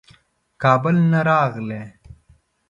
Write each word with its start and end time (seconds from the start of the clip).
کابل 0.61 0.95
نه 1.11 1.19
راغلی. 1.27 1.81